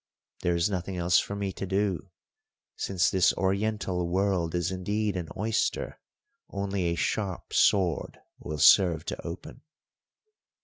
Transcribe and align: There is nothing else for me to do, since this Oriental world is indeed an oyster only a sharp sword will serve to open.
There 0.41 0.55
is 0.55 0.67
nothing 0.67 0.97
else 0.97 1.19
for 1.19 1.35
me 1.35 1.53
to 1.53 1.67
do, 1.67 2.09
since 2.75 3.11
this 3.11 3.33
Oriental 3.35 4.07
world 4.09 4.55
is 4.55 4.71
indeed 4.71 5.15
an 5.15 5.29
oyster 5.37 5.99
only 6.49 6.85
a 6.85 6.95
sharp 6.95 7.53
sword 7.53 8.17
will 8.39 8.57
serve 8.57 9.05
to 9.05 9.21
open. 9.23 9.61